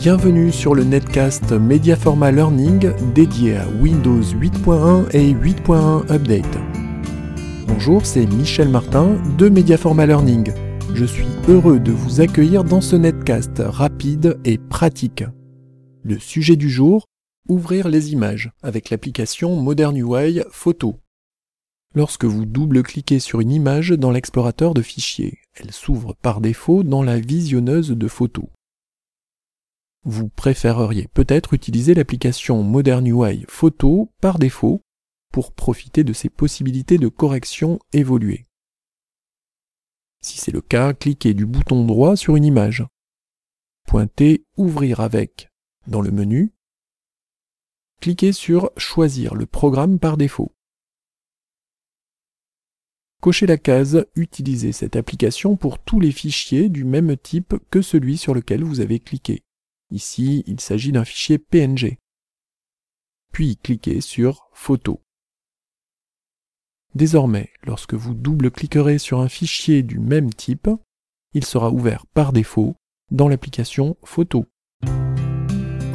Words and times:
Bienvenue 0.00 0.50
sur 0.50 0.74
le 0.74 0.82
netcast 0.82 1.52
Mediaforma 1.52 2.32
Learning 2.32 2.90
dédié 3.12 3.58
à 3.58 3.68
Windows 3.68 4.22
8.1 4.22 5.10
et 5.14 5.34
8.1 5.34 6.10
Update. 6.10 6.58
Bonjour, 7.66 8.06
c'est 8.06 8.24
Michel 8.24 8.70
Martin 8.70 9.18
de 9.36 9.50
Mediaforma 9.50 10.06
Learning. 10.06 10.54
Je 10.94 11.04
suis 11.04 11.26
heureux 11.48 11.78
de 11.78 11.92
vous 11.92 12.22
accueillir 12.22 12.64
dans 12.64 12.80
ce 12.80 12.96
netcast 12.96 13.58
rapide 13.58 14.40
et 14.46 14.56
pratique. 14.56 15.22
Le 16.02 16.18
sujet 16.18 16.56
du 16.56 16.70
jour, 16.70 17.04
ouvrir 17.50 17.86
les 17.86 18.14
images 18.14 18.52
avec 18.62 18.88
l'application 18.88 19.54
Modern 19.56 19.94
UI 19.94 20.40
Photo. 20.50 20.96
Lorsque 21.94 22.24
vous 22.24 22.46
double-cliquez 22.46 23.18
sur 23.18 23.42
une 23.42 23.52
image 23.52 23.90
dans 23.90 24.12
l'explorateur 24.12 24.72
de 24.72 24.80
fichiers, 24.80 25.40
elle 25.52 25.72
s'ouvre 25.72 26.14
par 26.22 26.40
défaut 26.40 26.84
dans 26.84 27.02
la 27.02 27.20
visionneuse 27.20 27.90
de 27.90 28.08
photos. 28.08 28.46
Vous 30.04 30.30
préféreriez 30.30 31.08
peut-être 31.08 31.52
utiliser 31.52 31.92
l'application 31.92 32.62
Modern 32.62 33.06
UI 33.06 33.44
Photo 33.48 34.10
par 34.22 34.38
défaut 34.38 34.82
pour 35.30 35.52
profiter 35.52 36.04
de 36.04 36.14
ses 36.14 36.30
possibilités 36.30 36.96
de 36.96 37.08
correction 37.08 37.78
évoluées. 37.92 38.46
Si 40.22 40.38
c'est 40.38 40.52
le 40.52 40.62
cas, 40.62 40.94
cliquez 40.94 41.34
du 41.34 41.44
bouton 41.44 41.84
droit 41.84 42.16
sur 42.16 42.36
une 42.36 42.44
image. 42.44 42.84
Pointez 43.86 44.44
Ouvrir 44.56 45.00
avec 45.00 45.50
dans 45.86 46.00
le 46.00 46.10
menu. 46.10 46.52
Cliquez 48.00 48.32
sur 48.32 48.70
Choisir 48.78 49.34
le 49.34 49.44
programme 49.44 49.98
par 49.98 50.16
défaut. 50.16 50.54
Cochez 53.20 53.46
la 53.46 53.58
case 53.58 54.06
Utiliser 54.14 54.72
cette 54.72 54.96
application 54.96 55.56
pour 55.56 55.78
tous 55.78 56.00
les 56.00 56.12
fichiers 56.12 56.70
du 56.70 56.84
même 56.84 57.18
type 57.18 57.54
que 57.70 57.82
celui 57.82 58.16
sur 58.16 58.32
lequel 58.32 58.64
vous 58.64 58.80
avez 58.80 58.98
cliqué. 58.98 59.42
Ici, 59.90 60.44
il 60.46 60.60
s'agit 60.60 60.92
d'un 60.92 61.04
fichier 61.04 61.38
PNG. 61.38 61.98
Puis 63.32 63.56
cliquez 63.56 64.00
sur 64.00 64.48
Photo. 64.52 65.00
Désormais, 66.94 67.50
lorsque 67.62 67.94
vous 67.94 68.14
double-cliquerez 68.14 68.98
sur 68.98 69.20
un 69.20 69.28
fichier 69.28 69.82
du 69.82 69.98
même 69.98 70.32
type, 70.32 70.68
il 71.34 71.44
sera 71.44 71.70
ouvert 71.70 72.06
par 72.06 72.32
défaut 72.32 72.76
dans 73.10 73.28
l'application 73.28 73.96
Photo. 74.02 74.46